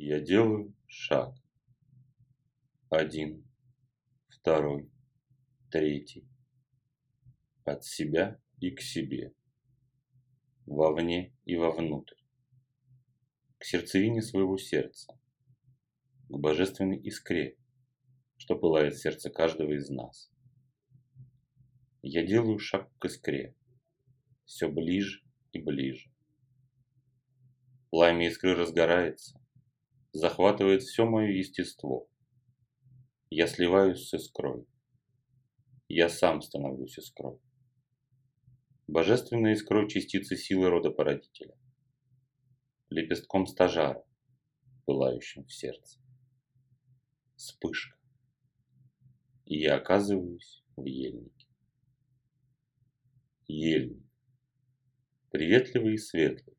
[0.00, 1.34] Я делаю шаг.
[2.88, 3.44] Один,
[4.28, 4.88] второй,
[5.72, 6.24] третий.
[7.64, 9.34] От себя и к себе.
[10.66, 12.14] Вовне и вовнутрь.
[13.58, 15.18] К сердцевине своего сердца.
[16.28, 17.58] К божественной искре,
[18.36, 20.30] что пылает в сердце каждого из нас.
[22.02, 23.56] Я делаю шаг к искре.
[24.44, 26.08] Все ближе и ближе.
[27.90, 29.40] Пламя искры разгорается,
[30.12, 32.08] захватывает все мое естество.
[33.30, 34.66] Я сливаюсь с искрой.
[35.88, 37.38] Я сам становлюсь искрой.
[38.86, 41.54] Божественной искрой частицы силы рода породителя.
[42.90, 44.02] Лепестком стажара,
[44.86, 46.00] пылающим в сердце.
[47.36, 47.98] Вспышка.
[49.44, 51.46] И я оказываюсь в ельнике.
[53.46, 54.04] Ельник.
[55.30, 56.56] Приветливый и светлый.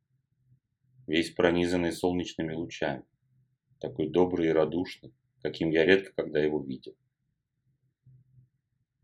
[1.07, 3.08] Весь пронизанный солнечными лучами
[3.79, 6.95] такой добрый и радушный, каким я редко когда его видел.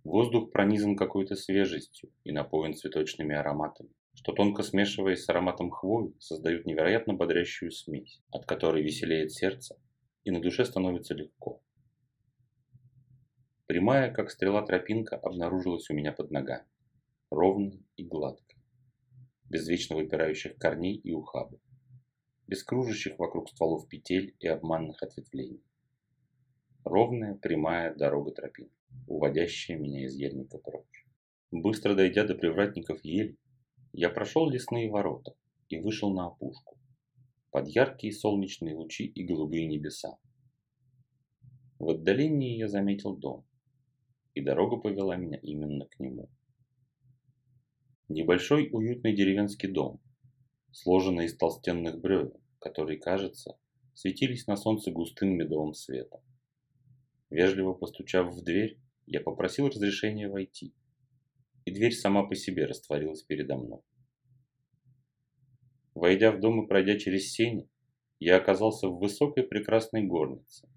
[0.04, 6.66] Воздух пронизан какой-то свежестью и наполнен цветочными ароматами, что тонко смешиваясь с ароматом хвои, создают
[6.66, 9.80] невероятно бодрящую смесь, от которой веселеет сердце
[10.24, 11.62] и на душе становится легко.
[13.66, 16.68] Прямая, как стрела тропинка, обнаружилась у меня под ногами,
[17.32, 18.60] ровной и гладкой,
[19.50, 21.60] без вечно выпирающих корней и ухабов
[22.48, 25.64] без кружащих вокруг стволов петель и обманных ответвлений.
[26.84, 28.76] Ровная, прямая дорога тропинка,
[29.08, 31.06] уводящая меня из ельника прочь.
[31.52, 33.38] Быстро дойдя до привратников ели,
[33.94, 35.36] я прошел лесные ворота
[35.70, 36.78] и вышел на опушку,
[37.52, 40.18] под яркие солнечные лучи и голубые небеса.
[41.80, 43.46] В отдалении я заметил дом,
[44.34, 46.30] и дорога повела меня именно к нему.
[48.08, 50.00] Небольшой уютный деревенский дом,
[50.76, 53.58] сложенный из толстенных бревен, которые, кажется,
[53.94, 56.20] светились на солнце густым медовым светом.
[57.30, 60.76] Вежливо постучав в дверь, я попросил разрешения войти,
[61.64, 63.80] и дверь сама по себе растворилась передо мной.
[65.94, 67.70] Войдя в дом и пройдя через сени,
[68.20, 70.68] я оказался в высокой прекрасной горнице.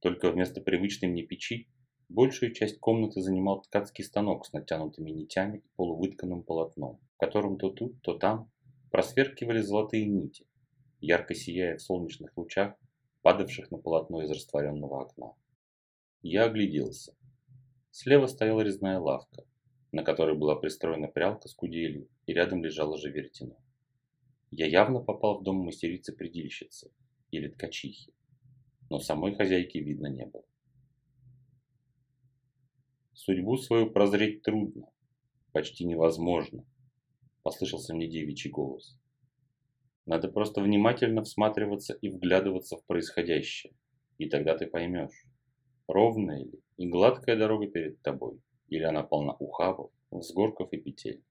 [0.00, 1.68] Только вместо привычной мне печи
[2.08, 7.68] большую часть комнаты занимал ткацкий станок с натянутыми нитями и полувытканным полотном, в котором то
[7.68, 8.50] тут, то там
[8.90, 10.46] просверкивали золотые нити,
[11.00, 12.74] ярко сияя в солнечных лучах,
[13.22, 15.34] падавших на полотно из растворенного окна.
[16.22, 17.14] Я огляделся.
[17.90, 19.44] Слева стояла резная лавка,
[19.92, 23.56] на которой была пристроена прялка с куделью, и рядом лежало же веретено.
[24.50, 26.92] Я явно попал в дом мастерицы-предильщицы
[27.30, 28.12] или ткачихи,
[28.90, 30.44] но самой хозяйки видно не было.
[33.14, 34.88] Судьбу свою прозреть трудно,
[35.52, 36.64] почти невозможно,
[37.46, 38.98] послышался мне девичий голос.
[40.04, 43.72] Надо просто внимательно всматриваться и вглядываться в происходящее.
[44.18, 45.24] И тогда ты поймешь,
[45.86, 51.22] ровная ли и гладкая дорога перед тобой, или она полна ухабов, взгорков и петель.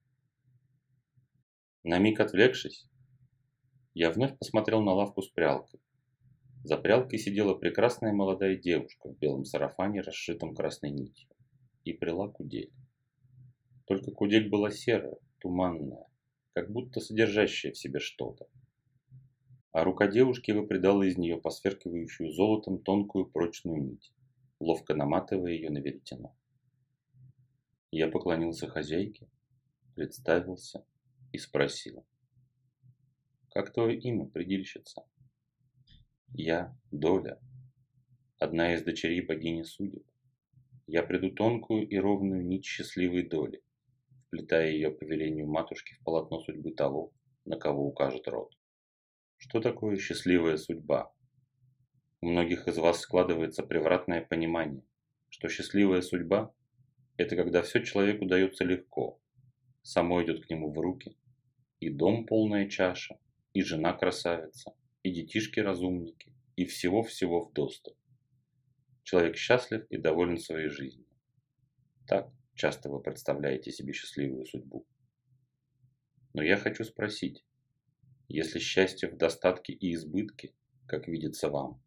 [1.83, 2.87] На миг отвлекшись,
[3.93, 5.81] я вновь посмотрел на лавку с прялкой.
[6.63, 11.29] За прялкой сидела прекрасная молодая девушка в белом сарафане, расшитом красной нитью,
[11.83, 12.71] и прила кудель.
[13.85, 16.07] Только кудель была серая, туманная,
[16.53, 18.47] как будто содержащая в себе что-то
[19.75, 24.13] а рука девушки выпредала из нее посверкивающую золотом тонкую прочную нить,
[24.61, 26.33] ловко наматывая ее на веретено.
[27.91, 29.28] Я поклонился хозяйке,
[29.94, 30.85] представился
[31.33, 32.06] и спросил.
[33.50, 35.03] «Как твое имя, предельщица?»
[36.29, 37.38] «Я Доля,
[38.39, 40.06] одна из дочерей богини судеб.
[40.88, 43.62] Я приду тонкую и ровную нить счастливой доли,
[44.35, 47.13] вплетая ее по велению матушки в полотно судьбы того,
[47.46, 48.53] на кого укажет род.
[49.38, 51.13] Что такое счастливая судьба?
[52.22, 54.84] У многих из вас складывается превратное понимание,
[55.29, 56.53] что счастливая судьба–
[57.18, 59.22] это когда все человеку дается легко,
[59.84, 61.18] само идет к нему в руки,
[61.79, 63.18] и дом полная чаша,
[63.53, 67.95] и жена красавица, и детишки разумники, и всего-всего в доступ.
[69.04, 71.07] Человек счастлив и доволен своей жизнью.
[72.07, 74.86] Так часто вы представляете себе счастливую судьбу.
[76.34, 77.46] Но я хочу спросить,
[78.28, 80.54] если счастье в достатке и избытке,
[80.88, 81.81] как видится вам?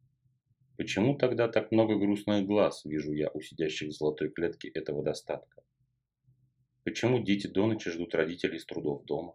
[0.76, 5.64] Почему тогда так много грустных глаз вижу я у сидящих в золотой клетке этого достатка?
[6.84, 9.34] Почему дети до ночи ждут родителей с трудов дома?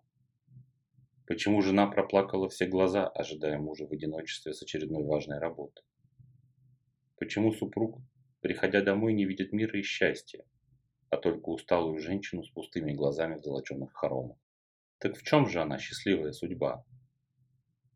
[1.27, 5.81] Почему жена проплакала все глаза, ожидая мужа в одиночестве с очередной важной работы?
[7.17, 7.99] Почему супруг,
[8.41, 10.43] приходя домой, не видит мира и счастья,
[11.13, 14.37] а только усталую женщину с пустыми глазами в золоченых хоромах?
[14.97, 16.83] Так в чем же она счастливая судьба?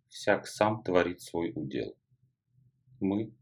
[0.07, 1.95] Всяк сам творит свой удел.
[2.99, 3.33] Мы,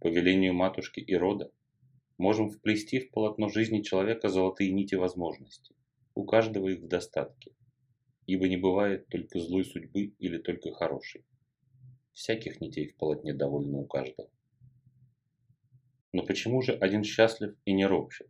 [0.00, 1.52] по велению матушки и рода,
[2.18, 5.76] можем вплести в полотно жизни человека золотые нити возможностей.
[6.14, 7.52] У каждого их в достатке,
[8.26, 11.24] ибо не бывает только злой судьбы или только хорошей.
[12.12, 14.28] Всяких нитей в полотне довольно у каждого.
[16.12, 18.28] Но почему же один счастлив и не ропщет,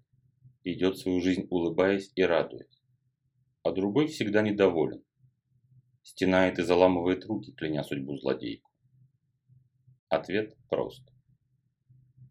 [0.73, 2.83] идет свою жизнь улыбаясь и радуясь,
[3.63, 5.05] а другой всегда недоволен,
[6.03, 8.71] стенает и заламывает руки, кляня судьбу злодейку?
[10.09, 11.03] Ответ прост.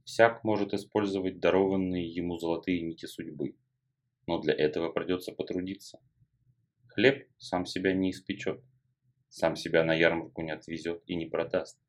[0.03, 3.55] Всяк может использовать дарованные ему золотые нити судьбы,
[4.27, 5.99] но для этого придется потрудиться.
[6.87, 8.61] Хлеб сам себя не испечет,
[9.29, 11.79] сам себя на ярмарку не отвезет и не продаст,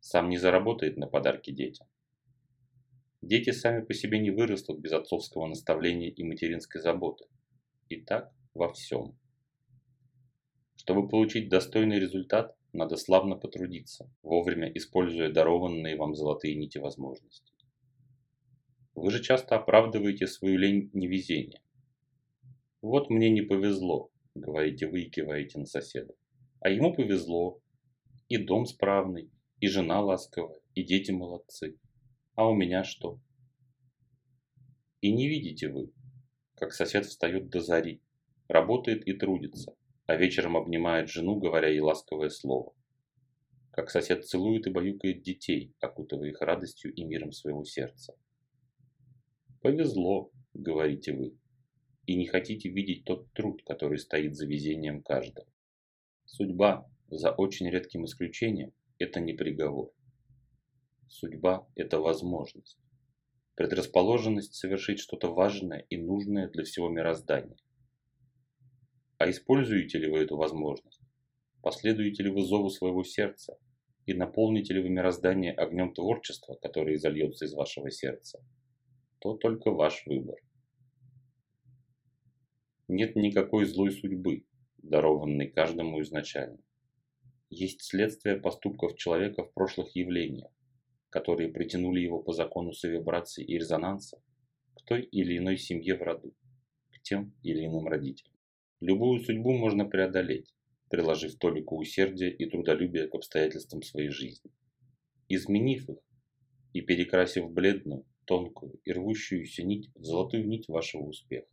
[0.00, 1.86] сам не заработает на подарки детям.
[3.20, 7.26] Дети сами по себе не вырастут без отцовского наставления и материнской заботы.
[7.88, 9.18] И так во всем.
[10.76, 17.52] Чтобы получить достойный результат, надо славно потрудиться, вовремя используя дарованные вам золотые нити возможностей.
[18.94, 21.60] Вы же часто оправдываете свою лень невезения.
[22.80, 26.14] «Вот мне не повезло»,– говорите вы и киваете на соседа.
[26.60, 27.60] А ему повезло.
[28.28, 31.78] И дом справный, и жена ласковая, и дети молодцы
[32.38, 33.20] а у меня что?
[35.00, 35.92] И не видите вы,
[36.54, 38.00] как сосед встает до зари,
[38.46, 39.74] работает и трудится,
[40.06, 42.76] а вечером обнимает жену, говоря ей ласковое слово.
[43.72, 48.14] Как сосед целует и баюкает детей, окутывая их радостью и миром своего сердца.
[49.60, 51.36] «Повезло»,— говорите вы,
[52.06, 55.48] и не хотите видеть тот труд, который стоит за везением каждого.
[56.24, 59.92] Судьба, за очень редким исключением, это не приговор.
[61.08, 62.78] Судьба– это возможность.
[63.54, 67.56] Предрасположенность совершить что-то важное и нужное для всего мироздания.
[69.16, 71.00] А используете ли вы эту возможность?
[71.62, 73.58] Последуете ли вы зову своего сердца?
[74.06, 78.44] И наполните ли вы мироздание огнем творчества, который изольется из вашего сердца?
[79.18, 80.36] То только ваш выбор.
[82.86, 84.46] Нет никакой злой судьбы,
[84.78, 86.58] дарованной каждому изначально.
[87.50, 90.52] Есть следствие поступков человека в прошлых явлениях,
[91.10, 94.20] которые притянули его по закону совибрации и резонанса
[94.74, 96.34] к той или иной семье в роду,
[96.90, 98.34] к тем или иным родителям.
[98.80, 100.54] Любую судьбу можно преодолеть,
[100.88, 104.50] приложив толику усердия и трудолюбия к обстоятельствам своей жизни.
[105.28, 105.98] Изменив их
[106.72, 111.48] и перекрасив бледную, тонкую и рвущуюся нить в золотую нить вашего успеха.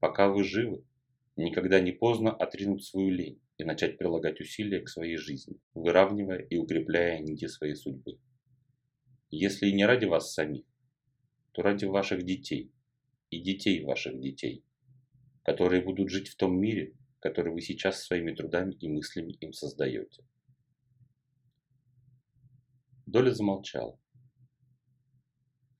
[0.00, 0.84] Пока вы живы,
[1.36, 6.56] никогда не поздно отринуть свою лень, и начать прилагать усилия к своей жизни, выравнивая и
[6.56, 8.18] укрепляя нити своей судьбы.
[9.30, 10.64] Если и не ради вас самих,
[11.52, 12.72] то ради ваших детей
[13.30, 14.64] и детей ваших детей,
[15.42, 20.24] которые будут жить в том мире, который вы сейчас своими трудами и мыслями им создаете.
[23.06, 23.98] Доля замолчала.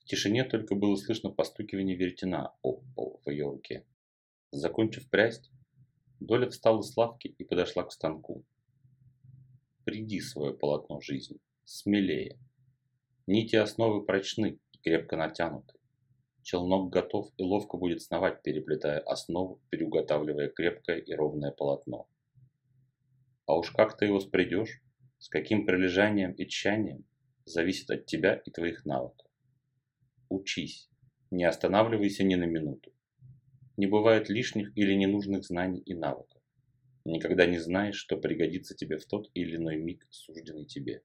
[0.01, 3.87] В тишине только было слышно постукивание веретена об пол в ее руке.
[4.51, 5.51] Закончив прясть,
[6.21, 8.45] Доля встала с лавки и подошла к станку.
[9.85, 12.39] Приди свое полотно жизни, смелее.
[13.27, 15.75] Нити основы прочны и крепко натянуты.
[16.43, 22.09] Челнок готов и ловко будет сновать, переплетая основу, переуготавливая крепкое и ровное полотно.
[23.47, 24.83] А уж как ты его спредешь,
[25.19, 27.05] с каким прилежанием и тщанием,
[27.45, 29.27] зависит от тебя и твоих навыков.
[30.29, 30.91] Учись,
[31.31, 32.93] не останавливайся ни на минуту.
[33.79, 36.43] Не бывает лишних или ненужных знаний и навыков.
[37.05, 41.05] Никогда не знаешь, что пригодится тебе в тот или иной миг, сужденный тебе.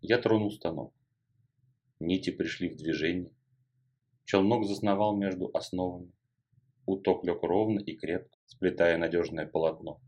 [0.00, 0.94] Я тронул станок.
[1.98, 3.34] Нити пришли в движение.
[4.24, 6.12] Челнок засновал между основами.
[6.86, 10.00] Уток лег ровно и крепко, сплетая надежное полотно,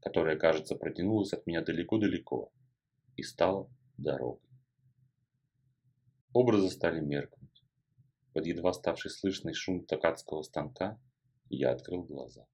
[0.00, 2.50] которое, кажется, протянулось от меня далеко-далеко
[3.14, 4.40] и стало дорогой.
[6.32, 7.37] Образы стали меркнуть.
[8.38, 10.96] Под едва ставший слышный шум токатского станка
[11.50, 12.46] я открыл глаза.